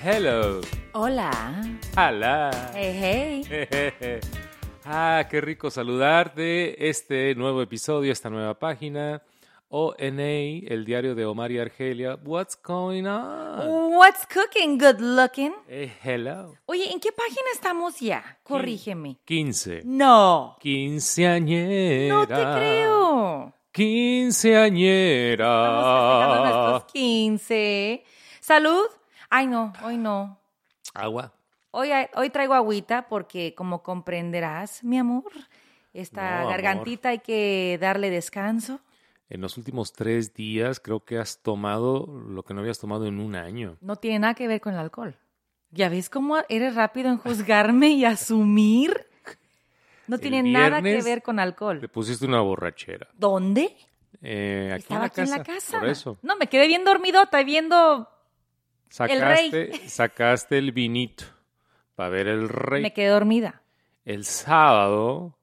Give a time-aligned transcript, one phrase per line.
[0.00, 0.60] Hello.
[0.92, 1.30] Hola.
[1.96, 2.70] Hola.
[2.72, 4.20] Hey, hey.
[4.84, 6.88] Ah, qué rico saludarte.
[6.88, 9.22] Este nuevo episodio, esta nueva página.
[9.68, 12.16] ONA, el diario de Omar y Argelia.
[12.22, 13.96] What's going on?
[13.96, 15.52] What's cooking, good looking?
[16.04, 16.54] Hello.
[16.66, 18.38] Oye, ¿en qué página estamos ya?
[18.44, 19.18] Corrígeme.
[19.24, 19.82] 15.
[19.84, 20.58] No.
[20.60, 22.14] Quinceañera.
[22.14, 23.63] No te creo.
[23.76, 23.82] Estamos
[24.38, 26.38] Quinceañera.
[26.42, 28.04] nuestros 15.
[28.40, 28.84] Salud.
[29.28, 30.38] Ay, no, hoy no.
[30.94, 31.32] Agua.
[31.72, 35.24] Hoy, hoy traigo agüita porque, como comprenderás, mi amor,
[35.92, 36.50] esta No, amor.
[36.52, 38.78] gargantita hay que darle descanso.
[39.28, 43.18] En los últimos tres días creo que has tomado lo que no habías tomado en
[43.18, 43.76] un año.
[43.80, 45.16] No tiene nada que ver con el alcohol.
[45.70, 49.08] ¿Ya ves cómo eres rápido en juzgarme y asumir?
[50.06, 51.88] No El tiene nada que ver con Te alcohol.
[51.92, 53.08] pusiste una borrachera.
[53.14, 53.76] ¿Dónde?
[54.22, 55.32] Eh, aquí Estaba en la aquí casa.
[55.34, 55.80] en la casa.
[55.80, 56.18] Por eso.
[56.22, 58.08] No, me quedé bien dormidota viendo.
[58.88, 61.24] Sacaste, sacaste el vinito
[61.94, 62.82] para ver el rey.
[62.82, 63.62] Me quedé dormida.
[64.04, 65.36] El sábado,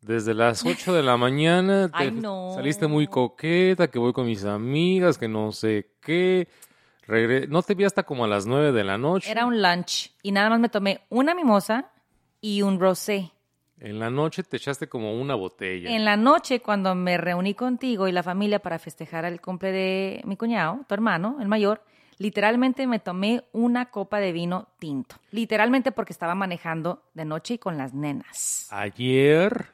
[0.00, 2.52] desde las 8 de la mañana, te Ay, no.
[2.54, 6.48] saliste muy coqueta, que voy con mis amigas, que no sé qué.
[7.06, 9.30] Regre- no te vi hasta como a las 9 de la noche.
[9.30, 11.90] Era un lunch y nada más me tomé una mimosa
[12.40, 13.30] y un rosé.
[13.84, 15.90] En la noche te echaste como una botella.
[15.90, 20.22] En la noche, cuando me reuní contigo y la familia para festejar el cumple de
[20.24, 21.82] mi cuñado, tu hermano, el mayor,
[22.16, 25.16] literalmente me tomé una copa de vino tinto.
[25.32, 28.68] Literalmente porque estaba manejando de noche y con las nenas.
[28.70, 29.66] Ayer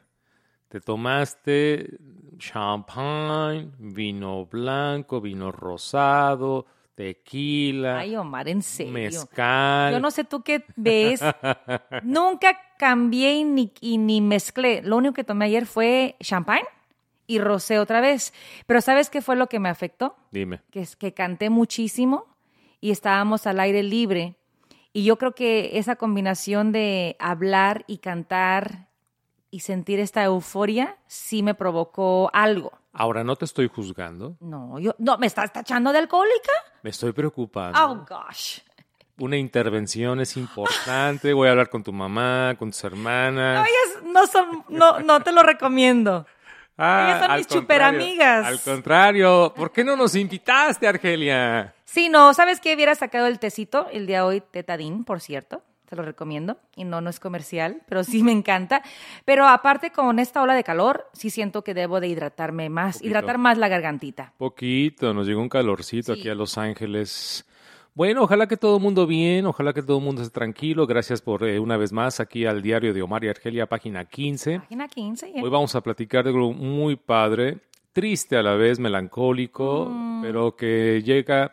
[0.68, 1.98] te tomaste
[2.36, 6.66] champagne, vino blanco, vino rosado,
[6.96, 8.92] tequila, Ay, Omar, en serio.
[8.92, 9.92] mezcal.
[9.92, 11.20] Yo no sé tú qué ves.
[12.02, 14.80] Nunca cambié ni, y ni mezclé.
[14.80, 16.64] Lo único que tomé ayer fue champagne
[17.26, 18.32] y rosé otra vez.
[18.66, 20.16] Pero ¿sabes qué fue lo que me afectó?
[20.30, 20.62] Dime.
[20.70, 22.24] Que es que canté muchísimo
[22.80, 24.34] y estábamos al aire libre.
[24.94, 28.88] Y yo creo que esa combinación de hablar y cantar
[29.50, 32.72] y sentir esta euforia sí me provocó algo.
[32.94, 36.52] Ahora no te estoy juzgando, No, yo no me estás tachando de alcohólica.
[36.82, 37.78] me estoy preocupando.
[37.84, 38.60] Oh gosh.
[39.20, 41.32] Una intervención es importante.
[41.34, 43.66] Voy a hablar con tu mamá, con tus hermanas.
[43.68, 46.26] Ellas no son, no, no te lo recomiendo.
[46.78, 48.46] ellas son mis contrario, superamigas.
[48.46, 51.74] Al contrario, ¿por qué no nos invitaste, Argelia?
[51.84, 52.74] Sí, no, ¿sabes qué?
[52.74, 55.62] Hubiera sacado el tecito el día de hoy, Tetadín, por cierto.
[55.86, 56.56] Te lo recomiendo.
[56.76, 58.80] Y no, no es comercial, pero sí me encanta.
[59.24, 63.08] Pero aparte, con esta ola de calor, sí siento que debo de hidratarme más, Poquito.
[63.08, 64.32] hidratar más la gargantita.
[64.38, 66.20] Poquito, nos llegó un calorcito Sí.
[66.20, 67.44] aquí a Los Ángeles.
[68.00, 70.86] Bueno, ojalá que todo el mundo bien, ojalá que todo el mundo esté tranquilo.
[70.86, 74.60] Gracias por eh, una vez más aquí al diario de Omar y Argelia, página 15.
[74.60, 75.26] Página 15.
[75.26, 75.32] ¿eh?
[75.42, 77.58] Hoy vamos a platicar de algo muy padre,
[77.92, 80.22] triste a la vez, melancólico, Mm.
[80.22, 81.52] pero que llega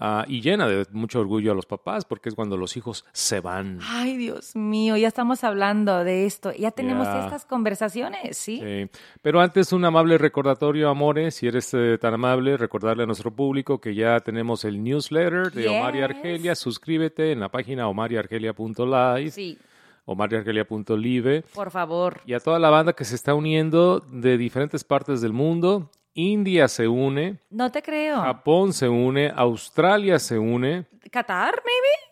[0.00, 3.38] ah, y llena de mucho orgullo a los papás, porque es cuando los hijos se
[3.40, 3.78] van.
[3.82, 6.52] Ay, Dios mío, ya estamos hablando de esto.
[6.52, 8.60] Ya tenemos estas conversaciones, ¿sí?
[8.60, 8.90] Sí.
[9.22, 13.80] Pero antes, un amable recordatorio, amores, si eres eh, tan amable, recordarle a nuestro público
[13.80, 16.04] que ya tenemos el newsletter de Omar y Yes.
[16.04, 16.54] Argelia.
[16.54, 19.58] Suscríbete en la página omariargelia.live, Sí,
[20.06, 21.42] omariargelia.live.
[21.54, 22.20] por favor.
[22.26, 25.90] Y a toda la banda que se está uniendo de diferentes partes del mundo.
[26.14, 28.16] India se une, No te creo.
[28.20, 32.09] Japón se une, Australia se une, ¿Qatar, maybe?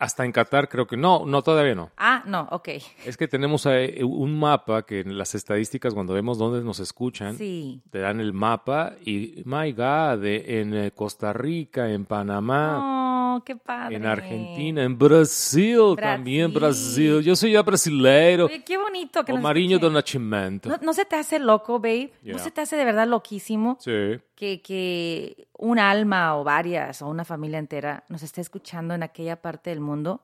[0.00, 1.90] Hasta en Qatar creo que no, no, todavía no.
[1.96, 2.68] Ah, no, ok.
[3.04, 7.82] Es que tenemos un mapa que en las estadísticas cuando vemos dónde nos escuchan, Sí.
[7.90, 13.44] te dan el mapa y, my God, de- en eh, Costa Rica, en Panamá, Oh,
[13.44, 13.96] qué padre.
[13.96, 17.20] en Argentina, en Brasil, también Brasil.
[17.22, 19.92] Yo soy ya brasileiro, Oye, qué bonito que o escuchen.
[19.92, 20.68] Nascimento.
[20.68, 22.12] ¿No, no se te hace loco, babe?
[22.22, 22.32] Yeah.
[22.32, 27.08] ¿No se te hace de verdad loquísimo Sí, que, que un alma o varias o
[27.08, 30.22] una familia entera nos esté escuchando en aquella parte del mundo?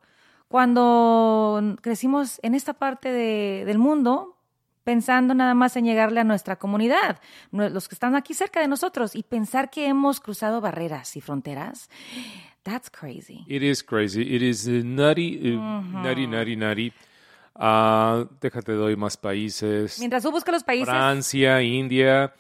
[0.49, 4.37] Cuando crecimos en esta parte de- del mundo,
[4.85, 7.21] pensando nada más en llegarle a nuestra comunidad,
[7.53, 11.91] los que están aquí cerca de nosotros, y pensar que hemos cruzado barreras y fronteras,
[12.63, 13.45] that's crazy.
[13.49, 16.93] it is crazy, it is uh, nutty, uh, nutty, nutty, nutty.
[17.55, 19.99] Ah, déjate doy más países.
[19.99, 22.33] Mientras tú buscas los países, Francia, India,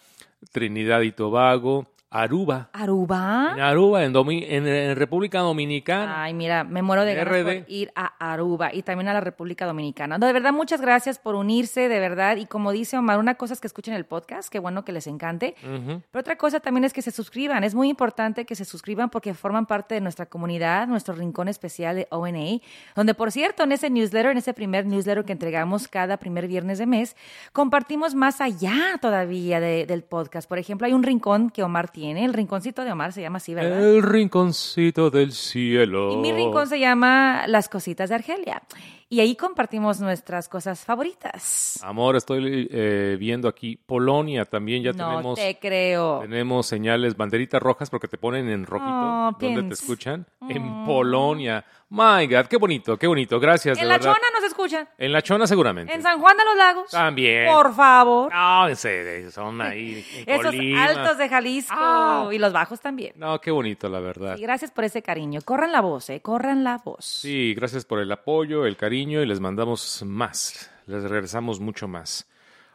[0.52, 1.86] Trinidad y Tobago,
[2.22, 2.70] Aruba.
[2.72, 3.52] Aruba.
[3.54, 6.22] En Aruba, en, Domi- en- en República Dominicana.
[6.24, 7.44] Ay, mira, me muero de ganas RD.
[7.62, 10.18] por ir a Aruba y también a la República Dominicana.
[10.18, 12.36] No, de verdad, muchas gracias por unirse, de verdad.
[12.36, 15.06] Y como dice Omar, una cosa es que escuchen el podcast, qué bueno que les
[15.06, 15.54] encante.
[15.62, 17.64] Pero otra cosa también es que se suscriban.
[17.64, 21.96] Es muy importante que se suscriban porque forman parte de nuestra comunidad, nuestro rincón especial
[21.96, 22.60] de ONA,
[22.94, 26.78] donde, por cierto, en ese newsletter, en ese primer newsletter que entregamos cada primer viernes
[26.78, 27.16] de mes,
[27.52, 30.48] compartimos más allá todavía de- del podcast.
[30.48, 32.24] Por ejemplo, hay un rincón que Omar tiene tiene.
[32.24, 33.80] El rinconcito de Omar se llama así, ¿verdad?
[33.80, 36.12] El rinconcito del cielo.
[36.12, 38.62] Y mi rincón se llama Las Cositas de Argelia.
[39.08, 41.78] Y ahí compartimos nuestras cosas favoritas.
[41.84, 46.20] Amor, estoy eh, viendo aquí Polonia también ya no tenemos te creo.
[46.22, 51.64] tenemos señales banderitas rojas porque te ponen en rojito Oh, donde te escuchan en Polonia.
[51.88, 53.38] My God, qué bonito, qué bonito.
[53.38, 54.14] Gracias, En de La verdad.
[54.14, 54.88] Chona nos escuchan.
[54.98, 55.94] En la Chona seguramente.
[55.94, 56.90] En San Juan de los Lagos.
[56.90, 57.46] También.
[57.52, 58.32] Por favor.
[58.34, 60.84] No, serio, son ahí en Esos Colima.
[60.84, 62.28] altos de Jalisco Ah.
[62.32, 63.12] y los bajos también.
[63.14, 64.36] No, qué bonito, la verdad.
[64.36, 65.40] Y gracias por ese cariño.
[65.44, 66.20] Corran la voz, ¿eh?
[66.20, 67.04] Corran la voz.
[67.04, 70.70] Sí, gracias por el apoyo, el cariño y les mandamos más.
[70.86, 72.26] Les regresamos mucho más.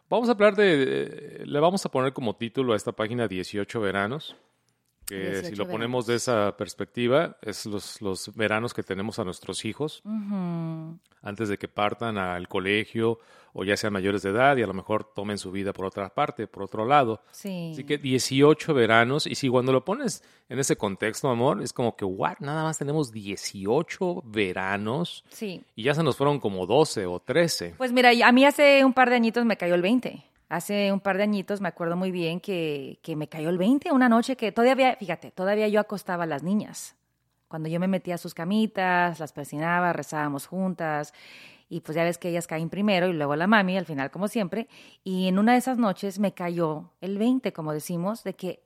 [0.10, 1.42] Vamos a hablar de.
[1.46, 4.36] Le vamos a poner como título a esta página 18 veranos.
[5.18, 9.24] Que 18 si lo ponemos de esa perspectiva, es los, los veranos que tenemos a
[9.24, 10.98] nuestros hijos Ujú.
[11.22, 13.20] antes de que partan al colegio
[13.54, 16.08] o ya sean mayores de edad y a lo mejor tomen su vida por otra
[16.14, 17.22] parte, por otro lado.
[17.32, 17.72] Sí.
[17.74, 21.98] Así que 18 veranos, y si cuando lo pones en ese contexto, amor, es como
[21.98, 22.38] que, ¿what?
[22.40, 25.64] Nada más tenemos 18 veranos Sí.
[25.76, 27.76] y ya se nos fueron como 12 o 13.
[27.78, 30.24] Pues mira, a mí hace un par de añitos me cayó el 20.
[30.52, 33.94] Hace un par de añitos me acuerdo muy bien que, que me cayó el 20
[33.94, 36.98] una noche que todavía, fíjate, todavía yo acostaba a las niñas.
[37.48, 41.14] Cuando yo me metía a sus camitas, las persinaba, rezábamos juntas.
[41.70, 44.28] Y pues ya ves que ellas caen primero y luego la mami, al final como
[44.28, 44.68] siempre.
[45.06, 48.62] Y en una de esas noches me cayó el 20, como decimos, de que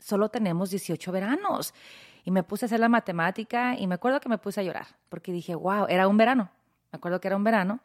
[0.00, 1.74] solo tenemos 18 veranos.
[2.24, 4.88] Y me puse a hacer la matemática y me acuerdo que me puse a llorar,
[5.08, 6.50] porque dije, wow, era un verano.
[6.90, 7.78] Me acuerdo que era un verano.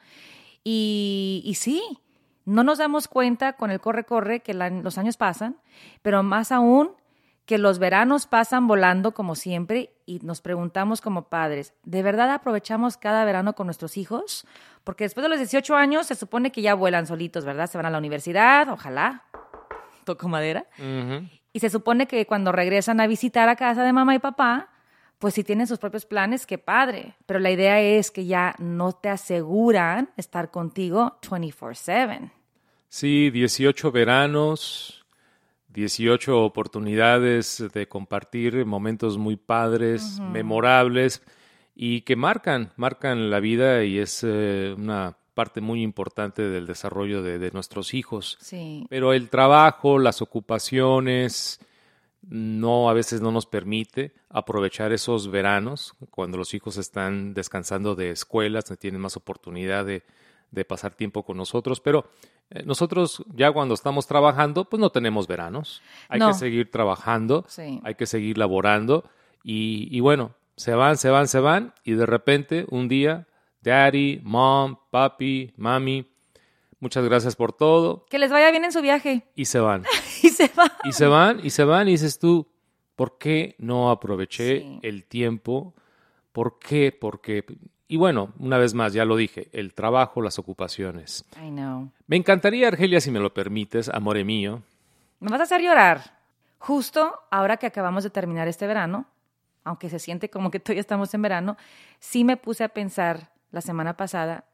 [0.64, 2.00] Y, y sí,
[2.48, 5.58] no nos damos cuenta con el corre-corre que la- los años pasan,
[6.02, 6.92] pero más aún
[7.46, 12.98] que los veranos pasan volando como siempre y nos preguntamos como padres, ¿de verdad aprovechamos
[12.98, 14.46] cada verano con nuestros hijos?
[14.84, 17.68] Porque después de los 18 años se supone que ya vuelan solitos, ¿verdad?
[17.70, 19.24] Se van a la universidad, ojalá.
[20.06, 20.66] Toco madera.
[21.54, 24.70] Y se supone que cuando regresan a visitar a casa de mamá y papá,
[25.18, 27.16] pues si tienen sus propios planes, qué padre.
[27.26, 32.32] Pero la idea es que ya no te aseguran estar contigo 24/7.
[32.89, 35.06] Sí, 18 veranos,
[35.69, 41.22] 18 oportunidades de compartir momentos muy padres, memorables
[41.75, 47.22] y que marcan, marcan la vida y es eh, una parte muy importante del desarrollo
[47.22, 48.38] de, de nuestros hijos.
[48.42, 48.86] Sí.
[48.89, 51.60] Pero el trabajo, las ocupaciones,
[52.30, 58.12] no a veces no nos permite aprovechar esos veranos cuando los hijos están descansando de
[58.12, 60.04] escuelas, tienen más oportunidad de,
[60.52, 62.10] de pasar tiempo con nosotros, pero
[62.50, 65.82] eh, nosotros ya cuando estamos trabajando, pues no tenemos veranos.
[66.10, 66.28] Hay No.
[66.30, 67.80] que seguir trabajando, Sí.
[67.84, 69.04] hay que seguir laborando
[69.44, 73.28] y, y bueno, se van, se van, se van y de repente un día,
[73.62, 76.10] daddy, mom, papi, mami,
[76.80, 79.28] muchas gracias por todo Que les vaya bien en su viaje.
[79.36, 79.84] y se van.
[80.24, 80.72] Y se va.
[80.84, 82.48] Y se van, y se van, y dices tú,
[82.96, 84.80] ¿por qué no aproveché Sí.
[84.82, 85.76] el tiempo?
[86.32, 86.92] ¿Por qué?
[86.92, 87.44] Porque,
[87.88, 91.25] y bueno, una vez más, ya lo dije, el trabajo, las ocupaciones.
[91.42, 91.89] I know.
[92.07, 94.62] Me encantaría, Argelia, si me lo permites, amore mío,
[95.19, 96.18] Me vas a hacer llorar.
[96.60, 99.06] Justo ahora que acabamos de terminar este verano,
[99.63, 101.57] aunque se siente como que todavía estamos en verano,
[102.00, 104.45] sí me puse a pensar la semana pasada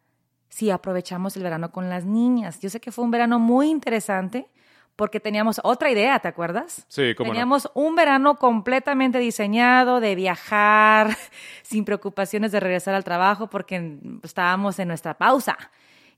[0.49, 2.59] si aprovechamos el verano con las niñas.
[2.59, 4.47] Yo sé que fue un verano muy interesante
[4.95, 6.85] porque teníamos otra idea, ¿te acuerdas?
[6.87, 7.33] Sí, cómo no.
[7.33, 11.17] Teníamos un verano completamente diseñado de viajar,
[11.63, 15.57] sin preocupaciones de regresar al trabajo porque estábamos en nuestra pausa.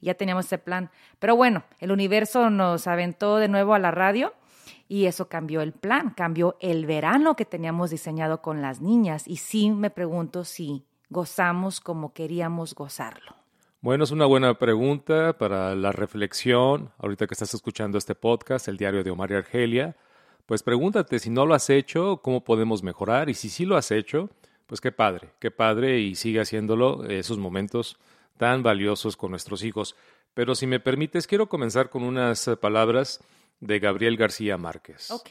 [0.01, 0.91] Ya teníamos ese plan.
[1.19, 4.33] Pero bueno, el universo nos aventó de nuevo a la radio
[4.87, 9.27] y eso cambió el plan, cambió el verano que teníamos diseñado con las niñas.
[9.27, 13.44] Y sí me pregunto si gozamos como queríamos gozarlo.
[13.85, 16.89] Bueno, es una buena pregunta para la reflexión.
[16.97, 19.95] Ahorita que estás escuchando este podcast, el diario de Omar y Argelia,
[20.47, 23.29] pues pregúntate si no lo has hecho, cómo podemos mejorar.
[23.29, 24.31] Y si sí lo has hecho,
[24.65, 27.99] pues qué padre, qué padre y sigue haciéndolo esos momentos
[28.37, 29.95] tan valiosos con nuestros hijos.
[30.33, 33.23] Pero si me permites, quiero comenzar con unas palabras
[33.59, 35.11] de Gabriel García Márquez.
[35.11, 35.29] Ok.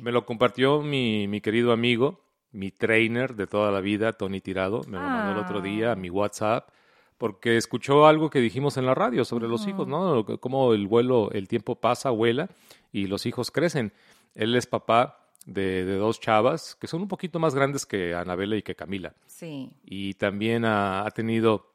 [0.00, 2.20] Me lo compartió mi, mi querido amigo,
[2.52, 4.82] mi trainer de toda la vida, Tony Tirado.
[4.86, 6.68] Me lo mandó el otro día a mi WhatsApp
[7.18, 10.24] porque escuchó algo que dijimos en la radio sobre los hijos, ¿no?
[10.40, 12.48] Cómo el vuelo, el tiempo pasa, vuela
[12.92, 13.92] y los hijos crecen.
[14.34, 18.56] Él es papá de, de dos chavas que son un poquito más grandes que Anabela
[18.56, 19.14] y que Camila.
[19.26, 19.70] Sí.
[19.84, 21.72] Y también ha, ha tenido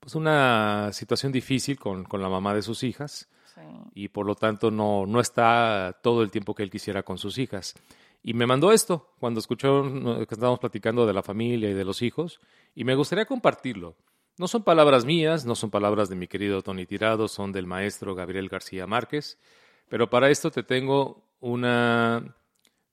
[0.00, 3.60] pues una situación difícil con, con la mamá de sus hijas sí.
[3.94, 7.38] y por lo tanto no, no está todo el tiempo que él quisiera con sus
[7.38, 7.74] hijas.
[8.22, 9.82] Y me mandó esto cuando escuchó
[10.26, 12.40] que estábamos platicando de la familia y de los hijos
[12.74, 13.96] y me gustaría compartirlo.
[14.38, 18.14] No son palabras mías, no son palabras de mi querido Tony Tirado, son del maestro
[18.14, 19.38] Gabriel García Márquez,
[19.88, 22.34] pero para esto te tengo una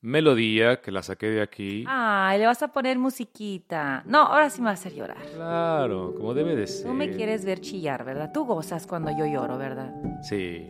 [0.02, 1.86] melodía que la saqué de aquí.
[1.88, 4.04] Ah, le vas a poner musiquita.
[4.06, 5.18] No, ahora sí me vas a hacer llorar.
[5.34, 6.88] Claro, como debe de ser.
[6.88, 8.32] Tú me quieres ver chillar, ¿verdad?
[8.34, 9.94] Tú gozas cuando yo lloro, ¿verdad?
[10.22, 10.68] Sí.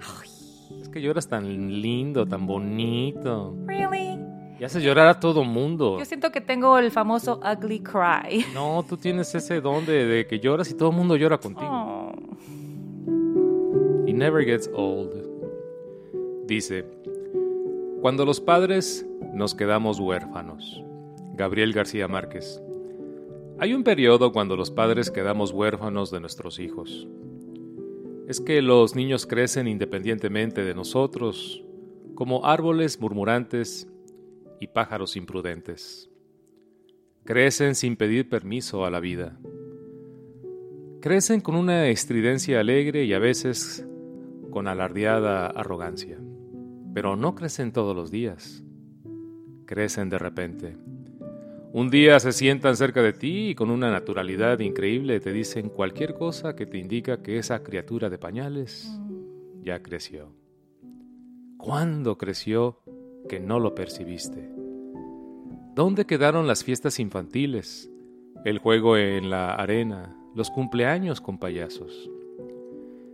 [0.79, 3.55] Es que lloras tan lindo, tan bonito.
[3.65, 4.19] Really?
[4.59, 5.97] Y haces llorar a todo mundo.
[5.97, 8.45] Yo siento que tengo el famoso ugly cry.
[8.53, 11.69] No, tú tienes ese don de, de que lloras y todo el mundo llora contigo.
[11.71, 12.11] Oh.
[14.05, 15.13] It never gets old.
[16.45, 16.83] Dice,
[18.01, 20.83] cuando los padres nos quedamos huérfanos.
[21.35, 22.61] Gabriel García Márquez.
[23.59, 27.07] Hay un periodo cuando los padres quedamos huérfanos de nuestros hijos.
[28.27, 31.63] Es que los niños crecen independientemente de nosotros,
[32.15, 33.87] como árboles murmurantes
[34.59, 36.09] y pájaros imprudentes.
[37.25, 39.39] Crecen sin pedir permiso a la vida.
[41.01, 43.87] Crecen con una estridencia alegre y a veces
[44.49, 46.19] con alardeada arrogancia.
[46.93, 48.63] Pero no crecen todos los días.
[49.65, 50.77] Crecen de repente.
[51.71, 56.15] Un día se sientan cerca de ti y con una naturalidad increíble te dicen cualquier
[56.15, 58.89] cosa que te indica que esa criatura de pañales
[59.61, 60.33] ya creció.
[61.57, 62.81] ¿Cuándo creció
[63.29, 64.51] que no lo percibiste?
[65.73, 67.89] ¿Dónde quedaron las fiestas infantiles,
[68.43, 72.09] el juego en la arena, los cumpleaños con payasos?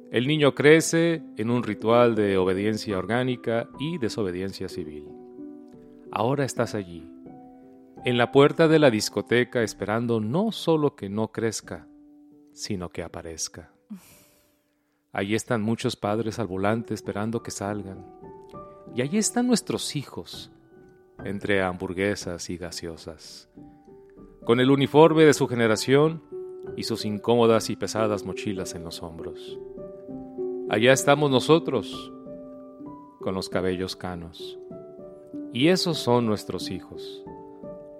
[0.10, 5.05] El niño crece en un ritual de obediencia orgánica y desobediencia civil.
[6.12, 7.07] Ahora estás allí,
[8.05, 11.88] en la puerta de la discoteca esperando no solo que no crezca,
[12.53, 13.72] sino que aparezca.
[15.12, 18.05] Allí están muchos padres al volante esperando que salgan.
[18.96, 20.54] Y allí están nuestros hijos,
[21.25, 23.50] entre hamburguesas y gaseosas,
[24.46, 26.24] con el uniforme de su generación
[26.78, 29.60] y sus incómodas y pesadas mochilas en los hombros.
[30.70, 32.14] Allá estamos nosotros,
[33.20, 34.58] con los cabellos canos.
[35.52, 37.22] Y esos son nuestros hijos,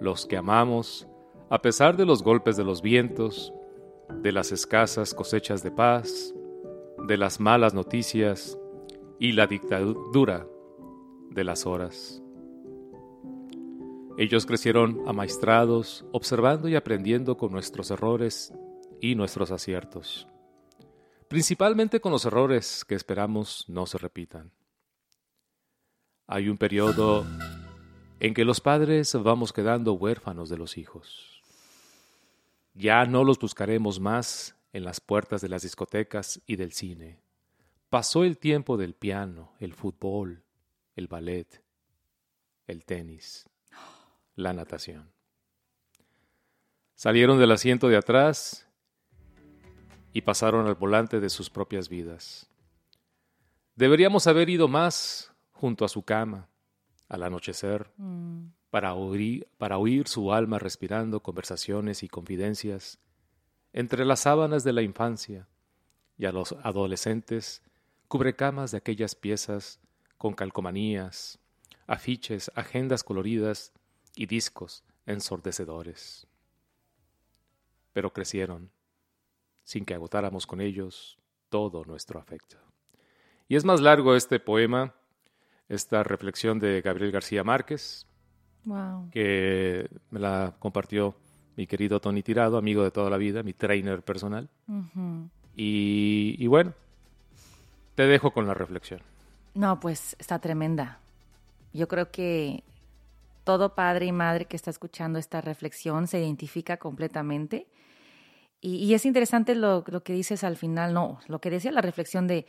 [0.00, 1.06] los que amamos
[1.50, 3.52] a pesar de los golpes de los vientos,
[4.22, 6.34] de las escasas cosechas de paz,
[7.06, 8.58] de las malas noticias
[9.18, 10.46] y la dictadura
[11.36, 12.20] de las horas.
[14.18, 18.52] Ellos crecieron amaestrados, observando y aprendiendo con nuestros errores
[19.00, 20.26] y nuestros aciertos
[21.28, 24.52] principalmente con los errores que esperamos no se repitan.
[26.26, 27.24] Hay un periodo
[28.20, 31.42] en que los padres vamos quedando huérfanos de los hijos.
[32.74, 37.20] Ya no los buscaremos más en las puertas de las discotecas y del cine.
[37.88, 40.42] Pasó el tiempo del piano, el fútbol,
[40.96, 41.62] el ballet,
[42.66, 43.48] el tenis,
[44.34, 45.12] la natación.
[46.94, 48.66] Salieron del asiento de atrás
[50.12, 52.48] y pasaron al volante de sus propias vidas.
[53.74, 56.48] Deberíamos haber ido más junto a su cama,
[57.08, 58.46] al anochecer, Mm.
[58.70, 62.98] para, oír, para oír su alma respirando conversaciones y confidencias
[63.72, 65.48] entre las sábanas de la infancia
[66.16, 67.62] y a los adolescentes
[68.08, 69.80] cubrecamas de aquellas piezas
[70.26, 71.38] con calcomanías,
[71.86, 73.72] afiches, agendas coloridas
[74.16, 76.26] y discos ensordecedores.
[77.92, 78.68] Pero crecieron
[79.62, 81.16] sin que agotáramos con ellos
[81.48, 82.56] todo nuestro afecto.
[83.46, 84.96] Y es más largo este poema,
[85.68, 88.04] esta reflexión de Gabriel García Márquez,
[88.64, 89.08] Wow.
[89.12, 91.14] que me la compartió
[91.56, 94.48] mi querido Tony Tirado, amigo de toda la vida, mi trainer personal.
[95.54, 96.74] Y bueno,
[97.94, 99.00] te dejo con la reflexión.
[99.56, 101.00] No, pues está tremenda.
[101.72, 102.62] Yo creo que
[103.42, 107.66] todo padre y madre que está escuchando esta reflexión se identifica completamente.
[108.60, 111.80] Y, y es interesante lo, lo que dices al final, no, lo que decía la
[111.80, 112.46] reflexión de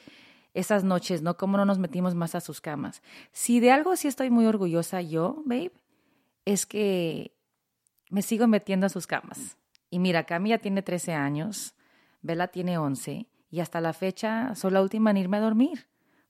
[0.53, 1.37] esas noches, ¿no?
[1.37, 3.01] Cómo no nos metimos más a sus camas.
[3.31, 5.71] Si de algo sí estoy muy orgullosa yo, babe,
[6.43, 7.31] es que
[8.09, 9.57] me sigo metiendo a sus camas.
[9.89, 11.73] Y mira, Cami ya tiene 13 años,
[12.21, 15.87] Bella tiene 11, y hasta la fecha soy la última en irme a dormir,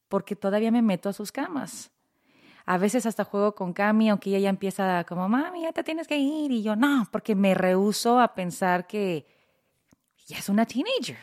[0.10, 1.92] porque todavía me meto a sus camas.
[2.66, 6.08] A veces hasta juego con Cami, aunque ella ya empieza como, mami, ya te tienes
[6.08, 6.52] que ir.
[6.52, 9.26] Y yo, no, porque me rehuso a pensar que
[10.28, 11.18] ya es una teenager.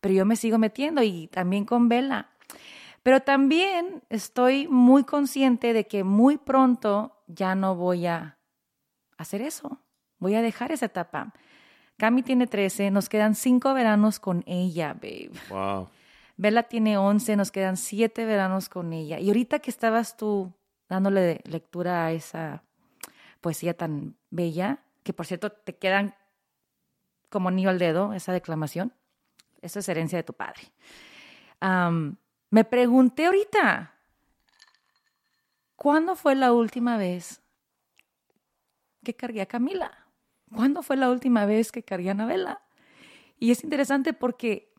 [0.00, 2.30] Pero yo me sigo metiendo y también con Bella.
[3.02, 8.38] Pero también estoy muy consciente de que muy pronto ya no voy a
[9.18, 9.80] hacer eso.
[10.18, 11.32] Voy a dejar esa etapa.
[11.98, 15.30] Cami tiene 13, nos quedan cinco veranos con ella, babe.
[15.48, 15.88] Wow.
[16.36, 19.18] Bella tiene 11, nos quedan siete veranos con ella.
[19.18, 20.52] Y ahorita que estabas tú
[20.88, 22.62] dándole lectura a esa
[23.40, 26.14] poesía tan bella, que por cierto te quedan
[27.30, 28.92] como anillo al dedo, esa declamación,
[29.62, 30.62] eso es herencia de tu padre.
[32.50, 33.94] Me pregunté ahorita,
[35.74, 37.42] ¿cuándo fue la última vez
[39.02, 40.06] que cargué a Camila?
[40.54, 42.62] ¿Cuándo fue la última vez que cargué a Anabela?
[43.38, 44.72] Y es interesante porque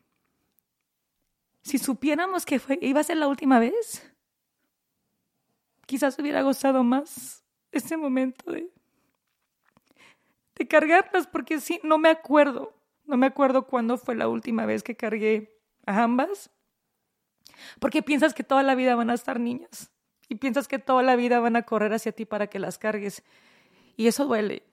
[1.63, 4.11] si supiéramos que fue, iba a ser la última vez,
[5.85, 8.71] quizás hubiera gozado más ese momento de,
[10.55, 12.73] de cargarlas, porque sí, no me acuerdo,
[13.05, 16.49] no me acuerdo cuándo fue la última vez que cargué a ambas,
[17.79, 19.91] porque piensas que toda la vida van a estar niñas
[20.29, 23.23] y piensas que toda la vida van a correr hacia ti para que las cargues.
[23.95, 24.63] Y eso duele.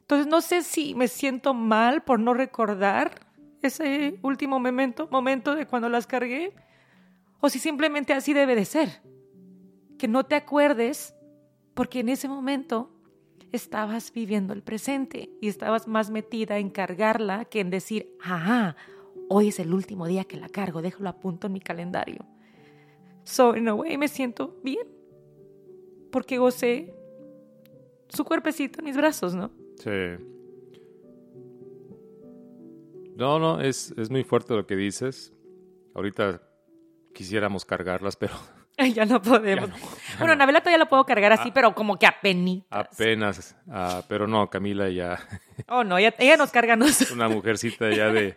[0.00, 3.23] Entonces no sé si me siento mal por no recordar
[3.68, 6.54] ese último momento, momento de cuando las cargué,
[7.40, 9.02] o si simplemente así debe de ser.
[9.98, 11.14] Que no te acuerdes
[11.74, 12.90] porque en ese momento
[13.52, 18.74] estabas viviendo el presente y estabas más metida en cargarla que en decir, ah,
[19.28, 22.26] hoy es el último día que la cargo, déjalo a punto en mi calendario.
[23.24, 24.86] So, in a way, me siento bien
[26.10, 26.94] porque gocé
[28.08, 29.50] su cuerpecito en mis brazos, ¿no?
[29.78, 30.33] Sí.
[33.16, 35.32] No, no, es, es muy fuerte lo que dices.
[35.94, 36.42] Ahorita
[37.14, 38.34] quisiéramos cargarlas, pero...
[38.92, 39.70] Ya no podemos.
[40.18, 41.54] bueno, Anabela todavía la puedo cargar así, ah.
[41.54, 42.64] pero como que apenas.
[42.70, 43.56] Apenas.
[43.70, 45.18] Ah, pero no, Camila ya...
[45.68, 46.76] Oh, no, ella, nos carga.
[46.84, 48.36] Es una mujercita ya de,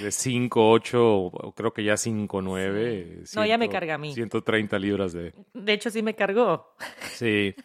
[0.00, 3.24] de 5, 8, creo que ya 5, 9.
[3.34, 4.14] No, ya me carga a mí.
[4.14, 5.34] 130 libras de...
[5.52, 6.76] De hecho, sí me cargó.
[7.14, 7.56] Sí.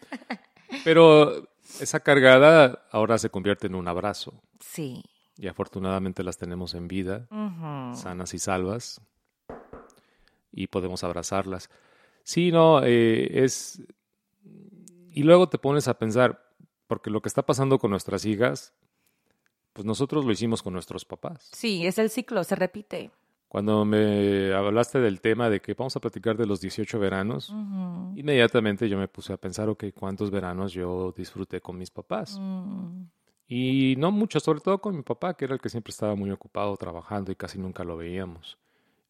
[0.83, 1.47] Pero
[1.79, 4.41] esa cargada ahora se convierte en un abrazo.
[4.59, 5.03] Sí.
[5.37, 7.27] Y afortunadamente las tenemos en vida,
[7.95, 9.01] sanas y salvas,
[10.51, 11.69] y podemos abrazarlas.
[12.23, 13.81] Sí, no, eh, es...
[15.11, 16.45] Y luego te pones a pensar,
[16.87, 18.73] porque lo que está pasando con nuestras hijas,
[19.73, 21.49] pues nosotros lo hicimos con nuestros papás.
[21.53, 23.11] Sí, es el ciclo, se repite.
[23.47, 27.53] Cuando me hablaste del tema de que vamos a platicar de los 18 veranos,
[28.15, 32.35] inmediatamente yo me puse a pensar, ok, ¿cuántos veranos yo disfruté con mis papás?
[32.39, 33.03] Mm.
[33.55, 36.31] Y no mucho, sobre todo con mi papá, que era el que siempre estaba muy
[36.31, 38.57] ocupado trabajando y casi nunca lo veíamos.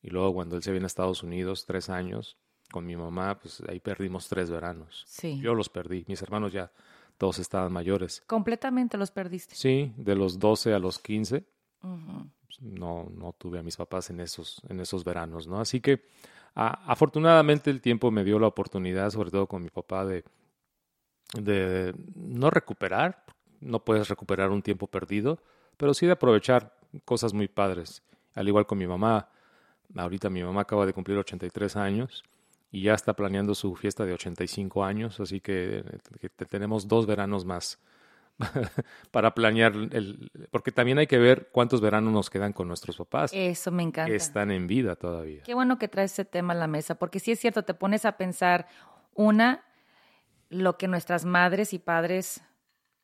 [0.01, 2.35] Y luego cuando él se viene a Estados Unidos, tres años,
[2.69, 5.05] con mi mamá, pues ahí perdimos tres veranos.
[5.07, 5.39] Sí.
[5.39, 6.73] Yo los perdí, mis hermanos ya
[7.17, 8.21] todos estaban mayores.
[8.27, 9.55] Completamente los perdiste.
[9.55, 11.45] Sí, de los 12 a los 15
[12.59, 15.61] no, no tuve a mis papás en esos, en esos veranos, ¿no?
[15.61, 16.05] Así que
[16.53, 20.25] afortunadamente el tiempo me dio la oportunidad, sobre todo con mi papá, de,
[21.33, 23.22] de no recuperar,
[23.63, 25.39] no puedes recuperar un tiempo perdido,
[25.77, 28.03] pero sí de aprovechar cosas muy padres.
[28.35, 29.29] Al igual con mi mamá,
[29.95, 32.23] ahorita mi mamá acaba de cumplir 83 años
[32.71, 35.83] y ya está planeando su fiesta de 85 años, así que
[36.49, 37.79] tenemos dos veranos más
[39.11, 43.31] para planear el porque también hay que ver cuántos veranos nos quedan con nuestros papás.
[43.33, 44.09] Eso me encanta.
[44.09, 45.43] Que están en vida todavía.
[45.43, 48.05] Qué bueno que traes ese tema a la mesa, porque sí es cierto, te pones
[48.05, 48.67] a pensar
[49.13, 49.63] una
[50.49, 52.41] lo que nuestras madres y padres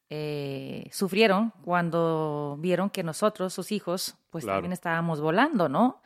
[0.10, 6.02] eh, sufrieron cuando vieron que nosotros, sus hijos, pues también estábamos volando, ¿no?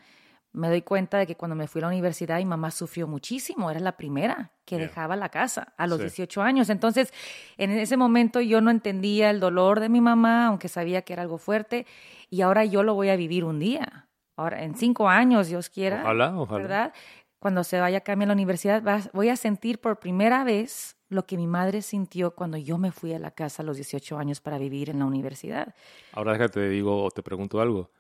[0.54, 3.72] me doy cuenta de que cuando me fui a la universidad mi mamá sufrió muchísimo,
[3.72, 6.70] era la primera que dejaba la casa a los 18 años.
[6.70, 7.12] Entonces,
[7.58, 11.24] en ese momento yo no entendía el dolor de mi mamá, aunque sabía que era
[11.24, 11.86] algo fuerte,
[12.30, 14.08] y ahora yo lo voy a vivir un día.
[14.38, 16.62] Ahora, en cinco años, Dios quiera, ojalá, ojalá.
[16.62, 16.94] ¿verdad?
[17.40, 21.26] Cuando se vaya a cambiar a la universidad, voy a sentir por primera vez lo
[21.26, 24.42] que mi madre sintió cuando yo me fui a la casa a los 18 años
[24.42, 25.76] para vivir en la universidad.
[26.12, 27.92] Ahora déjate, digo, o te pregunto algo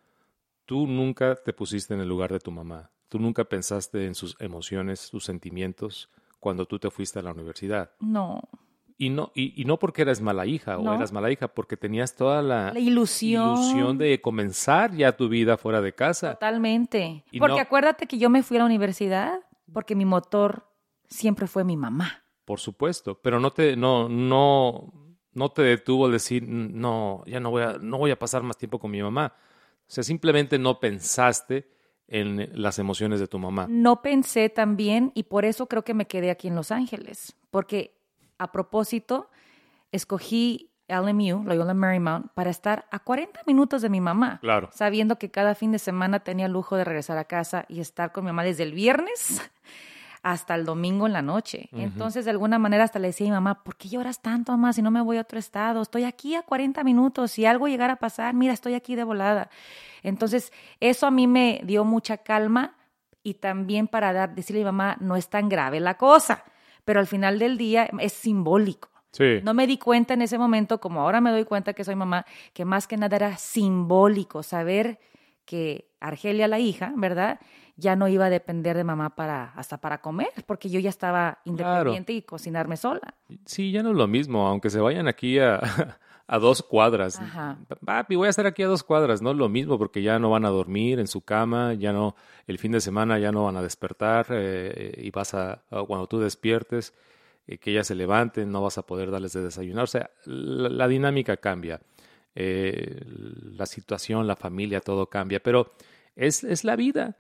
[0.65, 2.89] Tú nunca te pusiste en el lugar de tu mamá.
[3.09, 7.91] Tú nunca pensaste en sus emociones, sus sentimientos cuando tú te fuiste a la universidad.
[7.99, 8.41] No.
[8.97, 12.41] Y no, y, no porque eras mala hija o eras mala hija, porque tenías toda
[12.41, 13.57] la, ilusión.
[13.57, 13.97] ilusión.
[13.97, 16.33] de comenzar ya tu vida fuera de casa.
[16.33, 17.25] Totalmente.
[17.39, 19.39] porque acuérdate que yo me fui a la universidad
[19.73, 20.69] porque mi motor
[21.09, 22.22] siempre fue mi mamá.
[22.45, 24.93] Por supuesto, pero no te, no, no,
[25.33, 28.79] no te detuvo decir, no, ya no voy a, no voy a pasar más tiempo
[28.79, 29.33] con mi mamá.
[29.87, 31.69] O sea, simplemente no pensaste
[32.07, 33.67] en las emociones de tu mamá.
[33.69, 37.97] No pensé también y por eso creo que me quedé aquí en Los Ángeles, porque
[38.37, 39.29] a propósito
[39.91, 44.39] escogí LMU, Loyola Marymount, para estar a 40 minutos de mi mamá.
[44.41, 44.69] Claro.
[44.73, 48.11] Sabiendo que cada fin de semana tenía el lujo de regresar a casa y estar
[48.11, 49.41] con mi mamá desde el viernes
[50.23, 51.69] hasta el domingo en la noche.
[51.73, 54.71] Entonces, de alguna manera, hasta le decía a mi mamá, ¿por qué lloras tanto, mamá,
[54.71, 55.81] si no me voy a otro estado?
[55.81, 59.49] Estoy aquí a 40 minutos, si algo llegara a pasar, mira, estoy aquí de volada.
[60.01, 62.77] Entonces, eso a mí me dio mucha calma
[63.21, 66.45] y también para dar, decirle a mi mamá, no es tan grave la cosa,
[66.85, 68.89] pero al final del día es simbólico.
[69.11, 69.41] Sí.
[69.43, 72.25] No me di cuenta en ese momento, como ahora me doy cuenta que soy mamá,
[72.53, 74.99] que más que nada era simbólico, saber
[75.45, 77.39] que Argelia, la hija, ¿verdad?
[77.75, 81.39] Ya no iba a depender de mamá para hasta para comer, porque yo ya estaba
[81.45, 83.15] independiente y cocinarme sola.
[83.45, 85.59] Sí, ya no es lo mismo, aunque se vayan aquí a,
[86.27, 87.19] a dos cuadras.
[87.19, 87.57] Ajá.
[87.85, 90.29] Papi, voy a estar aquí a dos cuadras, no es lo mismo porque ya no
[90.29, 92.15] van a dormir en su cama, ya no,
[92.47, 96.19] el fin de semana ya no van a despertar eh, y vas a, cuando tú
[96.19, 96.93] despiertes,
[97.45, 99.83] eh, que ya se levanten, no vas a poder darles de desayunar.
[99.83, 101.81] O sea, la, dinámica cambia,
[102.35, 105.73] eh, la situación, la familia, todo cambia, pero
[106.15, 107.17] es, es la vida,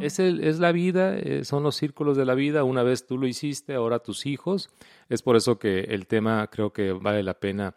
[0.00, 3.26] es, el, es la vida, son los círculos de la vida, una vez tú lo
[3.26, 4.70] hiciste, ahora tus hijos,
[5.10, 7.74] es por eso que el tema creo que vale la pena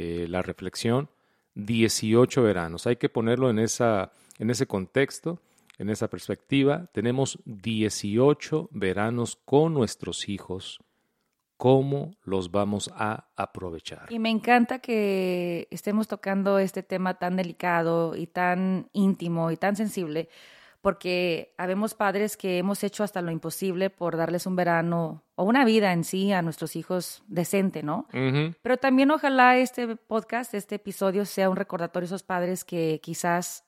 [0.00, 1.08] eh, la reflexión,
[1.56, 2.86] 18 veranos.
[2.86, 5.40] Hay que ponerlo en, esa, en ese contexto,
[5.76, 6.86] en esa perspectiva.
[6.92, 10.78] Tenemos 18 veranos con nuestros hijos.
[11.58, 14.06] ¿Cómo los vamos a aprovechar?
[14.10, 19.74] Y me encanta que estemos tocando este tema tan delicado y tan íntimo y tan
[19.74, 20.28] sensible,
[20.80, 25.64] porque habemos padres que hemos hecho hasta lo imposible por darles un verano o una
[25.64, 28.06] vida en sí a nuestros hijos decente, ¿no?
[28.62, 33.64] Pero también ojalá este podcast, este episodio sea un recordatorio a esos padres que quizás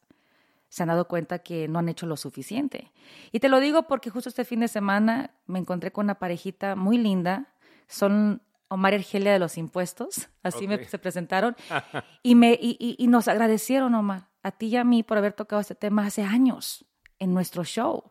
[0.69, 2.93] se han dado cuenta que no han hecho lo suficiente.
[3.33, 6.77] Y te lo digo porque justo este fin de semana me encontré con una parejita
[6.77, 7.49] muy linda,
[7.91, 11.57] son Omar y Argelia de los impuestos, así me, se presentaron,
[12.23, 15.61] y, me, y, y nos agradecieron, Omar, a ti y a mí por haber tocado
[15.61, 16.87] este tema hace años
[17.19, 18.11] en nuestro show.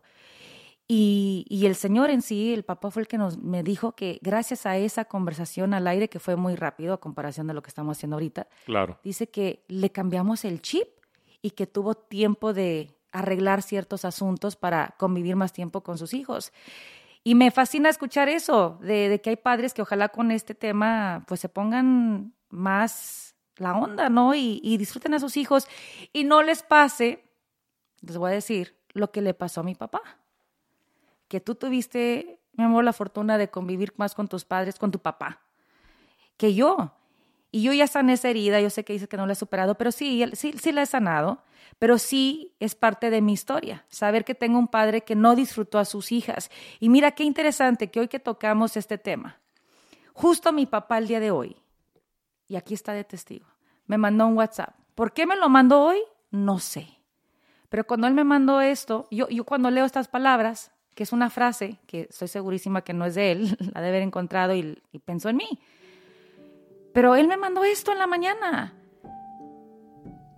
[0.86, 4.18] Y, y, el Señor en sí, el papá fue el que nos, me dijo que
[4.22, 7.68] gracias a esa conversación al aire, que fue muy rápido a comparación de lo que
[7.68, 8.98] estamos haciendo ahorita, claro.
[9.04, 10.88] dice que le cambiamos el chip
[11.42, 16.52] y que tuvo tiempo de arreglar ciertos asuntos para convivir más tiempo con sus hijos.
[17.22, 21.40] Y me fascina escuchar eso, de, que hay padres que ojalá con este tema pues
[21.40, 24.34] se pongan más la onda, ¿no?
[24.34, 25.68] Y, y disfruten a sus hijos
[26.12, 27.22] y no les pase,
[28.00, 30.00] les voy a decir, lo que le pasó a mi papá.
[31.28, 34.98] Que tú tuviste, mi amor, la fortuna de convivir más con tus padres, con tu
[34.98, 35.40] papá,
[36.36, 36.92] que yo.
[37.50, 39.74] Y yo ya sané esa herida, yo sé que dices que no la he superado,
[39.74, 41.42] pero sí, sí, sí la he sanado,
[41.78, 45.78] pero sí es parte de mi historia, saber que tengo un padre que no disfrutó
[45.78, 46.50] a sus hijas.
[46.78, 49.40] Y mira qué interesante que hoy que tocamos este tema,
[50.12, 51.56] justo mi papá el día de hoy,
[52.46, 53.46] y aquí está de testigo,
[53.86, 54.74] me mandó un WhatsApp.
[54.94, 55.98] ¿Por qué me lo mandó hoy?
[56.30, 57.00] No sé.
[57.68, 61.78] Pero cuando él me mandó esto, yo, cuando leo estas palabras, que es una frase
[61.86, 65.28] que estoy segurísima que no es de él, la de haber encontrado y, y pensó
[65.28, 65.60] en mí.
[66.92, 68.74] Pero él me mandó esto en la mañana.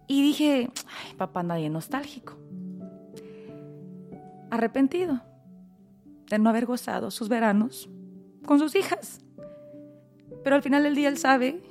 [0.06, 2.36] Y dije, ay, papá, nadie nostálgico.
[4.50, 5.22] Arrepentido
[6.28, 7.88] de no haber gozado sus veranos
[8.44, 9.20] con sus hijas.
[10.44, 11.62] Pero al final del día él sabe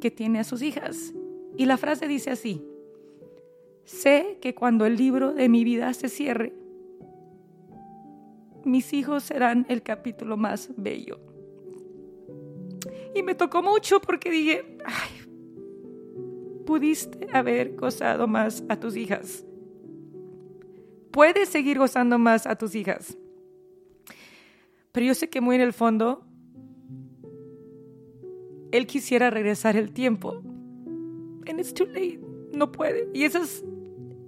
[0.00, 1.12] que tiene a sus hijas.
[1.56, 2.64] Y la frase dice así,
[3.88, 6.52] Sé que cuando el libro de mi vida se cierre,
[8.62, 11.18] mis hijos serán el capítulo más bello.
[13.14, 15.28] Y me tocó mucho porque dije, ay,
[16.66, 19.44] pudiste haber gozado más a tus hijas.
[21.10, 23.16] Puedes seguir gozando más a tus hijas.
[24.92, 26.24] Pero yo sé que muy en el fondo,
[28.70, 30.42] él quisiera regresar el tiempo.
[31.46, 32.20] And it's too late.
[32.52, 33.08] No puede.
[33.14, 33.64] Y esa es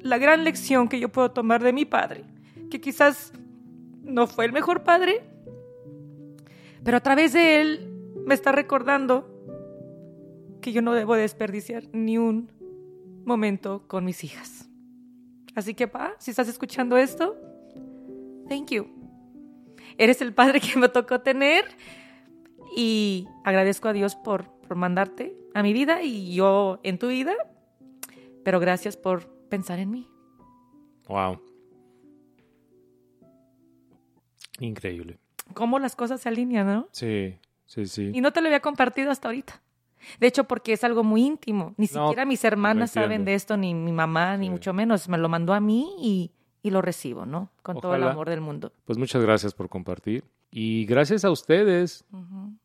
[0.01, 2.25] la gran lección que yo puedo tomar de mi padre,
[2.71, 3.33] que quizás
[4.03, 5.23] no fue el mejor padre,
[6.83, 7.90] pero a través de él
[8.27, 9.29] me está recordando
[10.61, 12.51] que yo no debo desperdiciar ni un
[13.25, 14.69] momento con mis hijas.
[15.55, 17.37] Así que, pa, si estás escuchando esto,
[18.49, 18.87] thank you.
[19.99, 21.65] Eres el padre que me tocó tener
[22.77, 27.35] y agradezco a Dios por, por mandarte a mi vida y yo en tu vida,
[28.45, 30.09] pero gracias por pensar en mí.
[31.09, 31.43] Wow.
[34.61, 35.19] Increíble.
[35.55, 36.89] Cómo las cosas se alinean, ¿no?
[36.93, 37.37] Sí,
[37.71, 38.11] sí, sí.
[38.13, 39.63] Y no te lo había compartido hasta ahorita.
[40.19, 41.75] De hecho, porque es algo muy íntimo.
[41.77, 45.09] Ni siquiera mis hermanas saben de esto, ni mi mamá, ni mucho menos.
[45.09, 47.51] Me lo mandó a mí y, y lo recibo, ¿no?
[47.63, 48.73] Con todo el amor del mundo.
[48.85, 50.25] Pues muchas gracias por compartir.
[50.51, 52.05] Y gracias a ustedes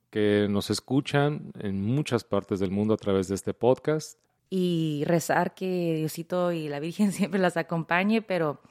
[0.10, 4.18] que nos escuchan en muchas partes del mundo a través de este podcast
[4.50, 8.62] y rezar que Diosito y la Virgen siempre las acompañe, pero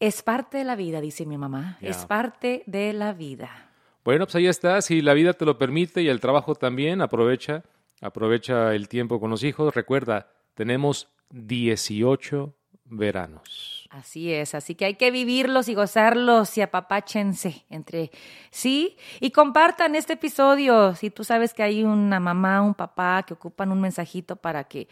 [0.00, 3.70] es parte de la vida, dice mi mamá, es parte de la vida.
[4.04, 7.64] Bueno, pues ahí está, si la vida te lo permite y el trabajo también, aprovecha,
[8.02, 9.74] aprovecha el tiempo con los hijos.
[9.74, 13.88] Recuerda, tenemos 18 veranos.
[13.88, 18.10] Así es, así que hay que vivirlos y gozarlos y apapáchense entre
[18.50, 20.94] sí y compartan este episodio.
[20.96, 24.86] Si tú sabes que hay una mamá, un papá que ocupan un mensajito para que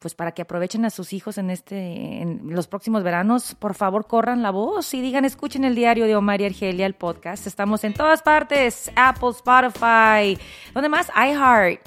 [0.00, 4.06] pues para que aprovechen a sus hijos en este en los próximos veranos, por favor
[4.06, 7.46] corran la voz y digan, escuchen el diario de Omar y Argelia, el podcast.
[7.46, 11.80] Estamos en todas partes, Apple, Spotify, donde más iHeart.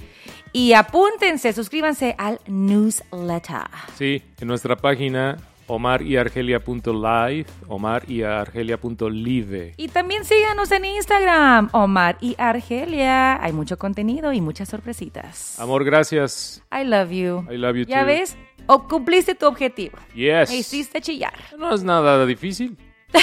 [0.51, 3.63] Y apúntense, suscríbanse al newsletter.
[3.95, 9.73] Sí, en nuestra página omariargelia.live, omariargelia.live.
[9.77, 13.43] Y también síganos en Instagram, Omar y Argelia.
[13.43, 15.59] Hay mucho contenido y muchas sorpresitas.
[15.59, 16.63] Amor, gracias.
[16.71, 17.45] I love you.
[17.51, 18.07] I love you ¿Ya too.
[18.07, 18.37] ves?
[18.67, 19.97] O cumpliste tu objetivo.
[20.13, 20.49] Yes.
[20.49, 21.33] Me hiciste chillar.
[21.57, 22.77] No es nada difícil.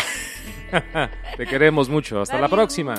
[1.36, 2.20] Te queremos mucho.
[2.20, 2.94] Hasta la próxima.